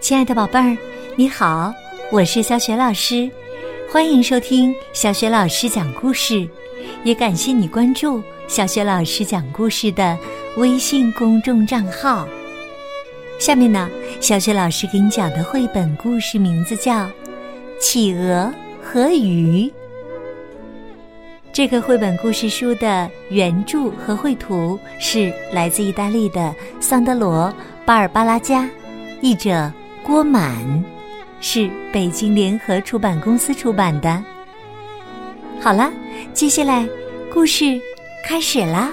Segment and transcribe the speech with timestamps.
[0.00, 0.76] 亲爱的宝贝儿，
[1.14, 1.72] 你好，
[2.10, 3.30] 我是小雪老师，
[3.92, 6.48] 欢迎收听小雪老师讲故事，
[7.04, 10.18] 也感谢你关注小雪老师讲故事的
[10.56, 12.26] 微信公众账号。
[13.38, 13.90] 下面呢，
[14.20, 17.04] 小雪老师给你讲的绘本故事名字叫
[17.78, 18.50] 《企鹅
[18.82, 19.66] 和鱼》。
[21.52, 27.48] 这个绘本故事书的原著和绘图是来自意大利的桑德罗·
[27.84, 28.66] 巴尔巴拉加，
[29.20, 29.70] 译者。
[30.02, 30.54] 郭满
[31.40, 34.22] 是北京联合出版公司出版的。
[35.60, 35.92] 好了，
[36.32, 36.88] 接下来
[37.32, 37.80] 故事
[38.24, 38.90] 开始啦。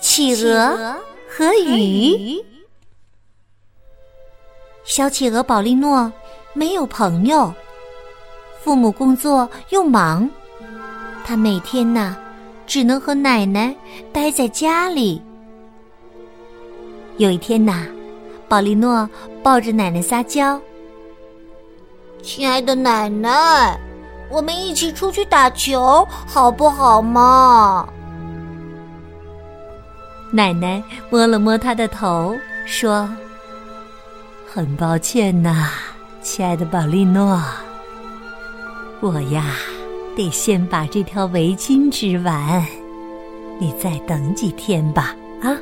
[0.00, 0.96] 企鹅
[1.28, 2.42] 和鱼，
[4.84, 6.10] 小企鹅保利诺
[6.52, 7.52] 没有朋友，
[8.62, 10.28] 父母工作又忙，
[11.24, 12.16] 他每天呢
[12.66, 13.74] 只能和奶奶
[14.12, 15.20] 待在家里。
[17.18, 17.86] 有一天呐。
[18.50, 19.08] 宝利诺
[19.44, 20.60] 抱着奶奶撒娇
[22.20, 23.78] ：“亲爱的奶奶，
[24.28, 27.88] 我们一起出去打球好不好嘛？”
[30.34, 33.08] 奶奶摸了摸他的头，说
[34.52, 35.68] ：“很抱歉呐，
[36.20, 37.40] 亲爱的宝利诺，
[38.98, 39.54] 我呀
[40.16, 42.66] 得先把这条围巾织完，
[43.60, 45.56] 你再等几天吧，啊。”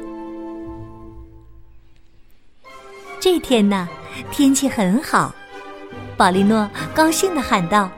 [3.21, 3.89] 这天呢，
[4.31, 5.35] 天气很好，
[6.17, 7.91] 宝利诺高兴的喊道：“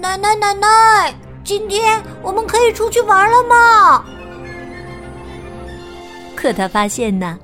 [0.00, 4.04] 奶奶，奶奶，今天我们可以出去玩了吗？”
[6.34, 7.38] 可他发现呢，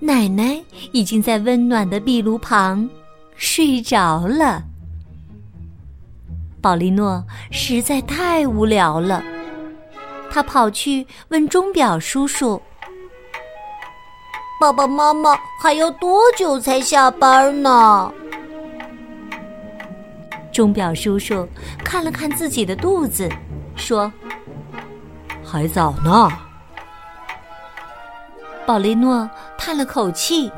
[0.00, 2.88] 奶奶已经在温暖的壁炉旁
[3.36, 4.64] 睡着了。
[6.60, 9.22] 宝利诺实在太无聊了，
[10.30, 12.60] 他跑去问钟表叔叔。
[14.60, 18.12] 爸爸妈妈还要多久才下班呢？
[20.52, 21.48] 钟表叔叔
[21.82, 23.26] 看了看自己的肚子，
[23.74, 24.12] 说
[25.42, 26.28] ：“还早呢。”
[28.66, 30.52] 宝雷诺叹了口气：“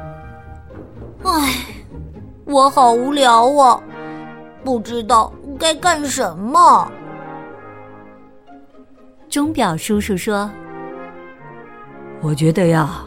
[1.22, 1.64] 唉，
[2.44, 3.80] 我好无聊啊，
[4.64, 6.90] 不知道该干什么。”
[9.30, 10.50] 钟表叔叔说
[12.20, 13.00] ：“我觉得呀。”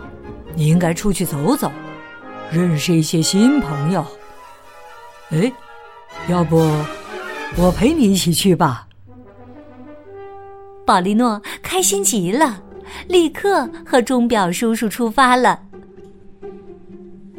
[0.56, 1.72] 你应该出去走走，
[2.52, 4.06] 认识一些新朋友。
[5.32, 5.52] 哎，
[6.28, 6.58] 要不
[7.58, 8.88] 我陪你一起去吧？
[10.86, 12.62] 宝利诺开心极了，
[13.08, 15.60] 立刻和钟表叔叔出发了。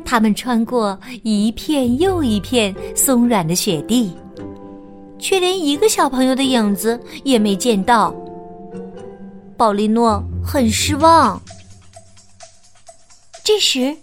[0.05, 4.15] 他们穿过一片又一片松软的雪地，
[5.19, 8.15] 却连一个小朋友的影子也没见到。
[9.57, 11.41] 宝利诺很失望。
[13.47, 13.97] 这时，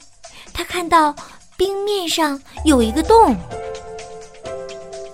[0.53, 1.13] 他看到
[1.57, 3.35] 冰面上有一个洞，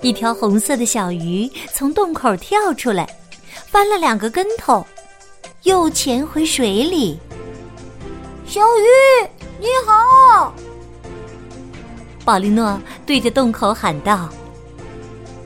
[0.03, 3.09] 一条红色的小鱼从洞口跳出来，
[3.72, 4.85] 翻了两个跟头，
[5.63, 7.19] 又潜回水里。
[8.45, 9.28] 小鱼，
[9.59, 10.53] 你好！
[12.23, 14.29] 宝利诺对着洞口喊道：“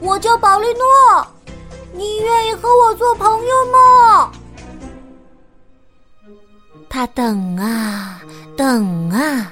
[0.04, 1.26] 我叫宝利诺，
[1.94, 4.30] 你愿意和我做朋友吗？”
[6.94, 8.22] 他等啊。
[8.56, 9.52] 等啊，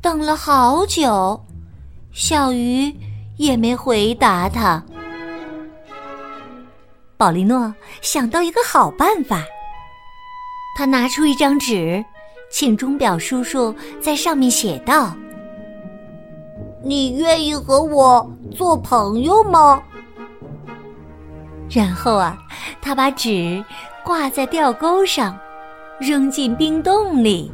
[0.00, 1.44] 等了好久，
[2.12, 2.94] 小鱼
[3.38, 4.80] 也没回答他。
[7.16, 9.42] 宝利诺想到一个好办法，
[10.76, 12.04] 他拿出一张纸，
[12.52, 15.12] 请钟表叔叔在上面写道
[16.84, 18.24] ：“你愿意和我
[18.54, 19.82] 做朋友吗？”
[21.68, 22.38] 然后啊，
[22.80, 23.60] 他把纸
[24.04, 25.36] 挂在吊钩上，
[26.00, 27.50] 扔进冰洞里。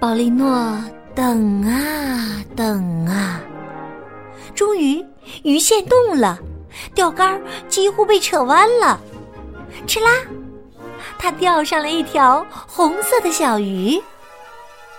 [0.00, 0.78] 宝利诺
[1.14, 3.40] 等啊等啊，
[4.54, 5.04] 终于
[5.44, 6.38] 鱼线动了，
[6.94, 9.00] 钓竿几乎被扯弯了。
[9.86, 10.10] 哧啦，
[11.18, 14.00] 他钓上了一条红色的小鱼。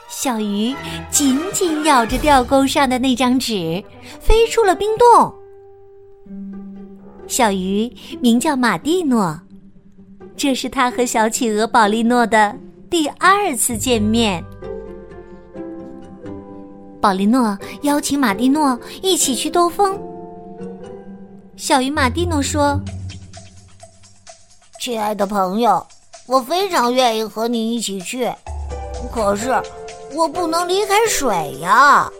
[0.08, 0.74] 小鱼
[1.10, 3.84] 紧紧咬着钓钩上的那张纸，
[4.22, 5.34] 飞出了冰洞。
[7.28, 7.92] 小鱼
[8.22, 9.40] 名叫马蒂诺，
[10.38, 12.54] 这是他和小企鹅宝利诺的
[12.90, 14.44] 第二次见面。
[17.02, 19.98] 宝利诺邀请马蒂诺一起去兜风。
[21.56, 22.80] 小鱼马蒂诺说
[24.82, 25.86] ：“亲爱的朋友，
[26.26, 28.30] 我非常愿意和你一起去，
[29.14, 29.50] 可是
[30.14, 32.12] 我不能离开水呀。”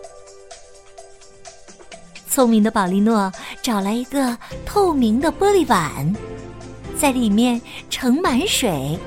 [2.30, 6.14] 聪明的宝利诺找来一个透明的玻璃碗，
[7.00, 8.98] 在里面盛满水，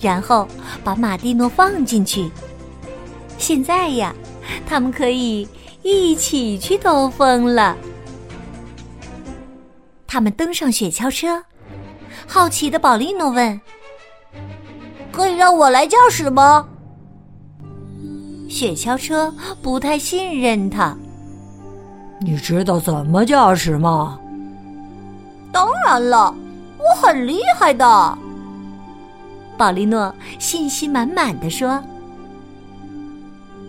[0.00, 0.46] 然后
[0.82, 2.30] 把马蒂诺放进去。
[3.38, 4.14] 现在呀，
[4.66, 5.48] 他们可以
[5.82, 7.76] 一起去兜风了。
[10.06, 11.42] 他们登上雪橇车，
[12.26, 13.60] 好奇的保利诺问
[15.12, 16.66] ：“可以让我来驾驶吗？”
[18.48, 20.96] 雪橇车不太信任他。
[22.20, 24.18] 你知道怎么驾驶吗？
[25.52, 26.34] 当然了，
[26.80, 28.18] 我很厉害的。
[29.56, 31.82] 宝丽诺信心满满的说。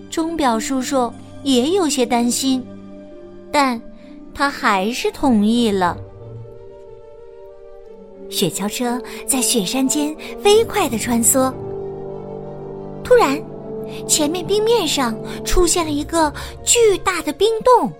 [0.09, 1.11] 钟表叔叔
[1.43, 2.65] 也有些担心，
[3.51, 3.81] 但
[4.33, 5.97] 他还是同意了。
[8.29, 11.53] 雪橇车在雪山间飞快的穿梭。
[13.03, 13.41] 突然，
[14.07, 16.31] 前面冰面上出现了一个
[16.63, 17.91] 巨大的冰洞。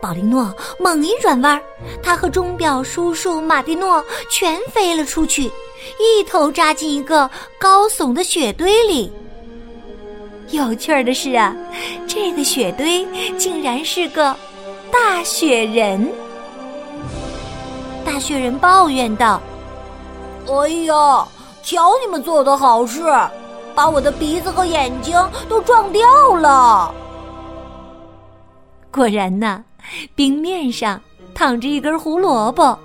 [0.00, 1.60] 宝利诺猛一转弯，
[2.02, 5.44] 他和钟表叔叔马蒂诺全飞了出去，
[5.98, 7.28] 一头扎进一个
[7.58, 9.12] 高耸的雪堆里。
[10.50, 11.54] 有趣儿的是啊，
[12.06, 13.06] 这个雪堆
[13.36, 14.34] 竟然是个
[14.90, 16.10] 大雪人。
[18.04, 19.40] 大雪人抱怨道
[20.48, 21.28] ：“哎呀，
[21.62, 23.02] 瞧你们做的好事，
[23.74, 25.14] 把我的鼻子和眼睛
[25.48, 26.94] 都撞掉了。”
[28.90, 29.62] 果然呐，
[30.14, 31.00] 冰面上
[31.34, 32.78] 躺着一根胡萝卜，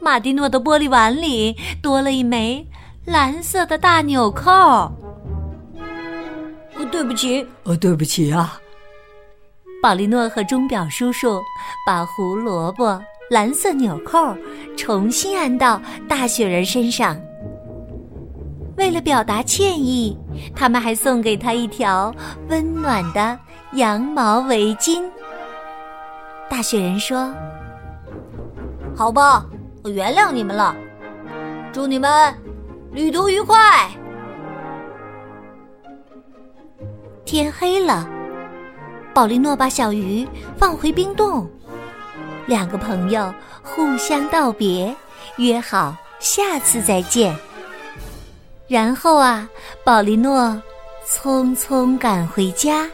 [0.00, 2.66] 马蒂诺的玻璃碗里多了一枚
[3.04, 4.90] 蓝色的大纽扣。
[6.90, 8.58] 对不起，呃，对不起啊。
[9.82, 11.40] 保利诺和钟表叔叔
[11.86, 13.00] 把胡萝卜。
[13.30, 14.36] 蓝色纽扣
[14.76, 17.16] 重新安到大雪人身上。
[18.76, 20.18] 为了表达歉意，
[20.52, 22.12] 他们还送给他一条
[22.48, 23.38] 温暖的
[23.74, 25.08] 羊毛围巾。
[26.50, 27.32] 大雪人说
[28.94, 29.46] ：“好吧，
[29.84, 30.74] 我原谅你们了。
[31.72, 32.34] 祝你们
[32.90, 33.88] 旅途愉快。”
[37.24, 38.06] 天黑了，
[39.14, 41.48] 宝利诺把小鱼放回冰洞。
[42.46, 43.32] 两个朋友
[43.62, 44.92] 互相道别，
[45.36, 47.32] 约好下次再见。
[48.66, 49.48] 然后啊，
[49.84, 50.60] 宝利诺
[51.06, 52.90] 匆匆赶回家。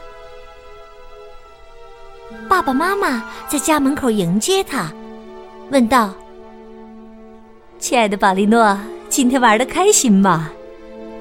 [2.49, 4.91] 爸爸妈妈在家门口迎接他，
[5.71, 6.13] 问道
[7.79, 8.77] ：“亲爱的宝利诺，
[9.09, 10.49] 今天玩的开心吗？”“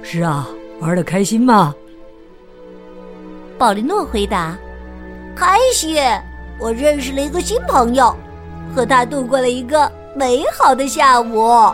[0.03, 0.49] 是啊，
[0.81, 1.75] 玩的开心吗？”
[3.59, 4.57] 保利诺回答
[5.35, 5.97] ：“开心，
[6.59, 8.15] 我认识了一个新朋友。”
[8.75, 11.73] 和他度过了一个美好的下午。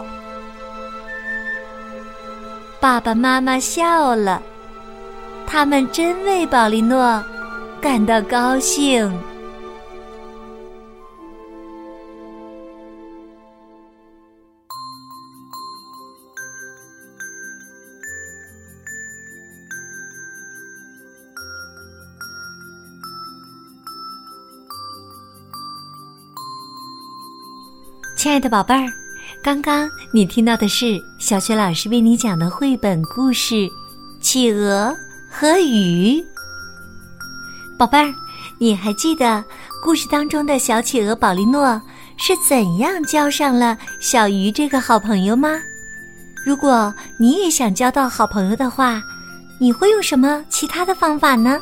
[2.78, 4.40] 爸爸妈妈笑了，
[5.46, 7.20] 他们真为宝利诺
[7.82, 9.12] 感到高兴。
[28.16, 28.86] 亲爱的宝贝儿，
[29.42, 33.54] 刚刚你听到的是小雪老师为你讲的绘本故事
[34.20, 34.96] 《企鹅
[35.28, 36.20] 和鱼》。
[37.82, 38.14] 宝贝儿，
[38.58, 39.44] 你还记得
[39.82, 41.82] 故事当中的小企鹅宝利诺
[42.16, 45.60] 是怎样交上了小鱼这个好朋友吗？
[46.46, 49.02] 如果你也想交到好朋友的话，
[49.60, 51.58] 你会用什么其他的方法呢？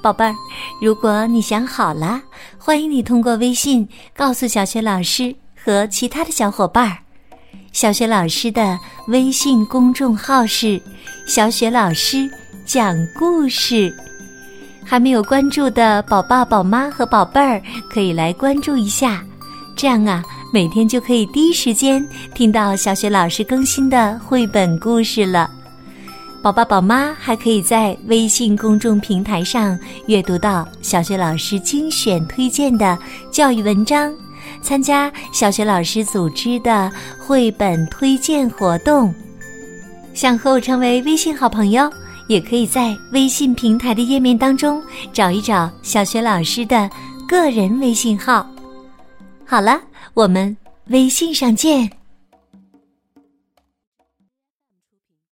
[0.00, 0.36] 宝贝儿，
[0.80, 2.22] 如果你想好了，
[2.56, 6.98] 欢迎你通过微信告诉小雪老师和其他的小伙伴儿。
[7.72, 8.78] 小雪老师的
[9.08, 10.80] 微信公众号是
[11.26, 12.30] “小雪老师
[12.64, 13.92] 讲故事”，
[14.84, 19.24] 还没有关注的宝爸宝妈和宝贝儿可以来关注一下，
[19.74, 20.22] 这样啊，
[20.52, 25.50] 每天就可以第一时间听到小雪老师更新的绘本故事了。
[26.42, 32.98] 宝爸宝妈还可以在微信公众平台上阅读到小学老师精选推荐的
[33.30, 34.12] 教育文章，
[34.60, 39.14] 参加小学老师组织的绘本推荐活动。
[40.14, 41.88] 想和我成为微信好朋友，
[42.28, 46.90] 也可以在微信平台的页面当中找一找小学老师的
[47.28, 48.46] 个人微信号。
[49.44, 49.80] 好了，
[50.14, 51.90] 我们微信上见。